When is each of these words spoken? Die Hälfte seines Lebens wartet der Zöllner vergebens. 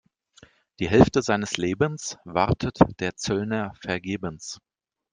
Die 0.79 0.89
Hälfte 0.89 1.21
seines 1.21 1.57
Lebens 1.57 2.17
wartet 2.25 2.79
der 2.99 3.15
Zöllner 3.17 3.75
vergebens. 3.81 4.59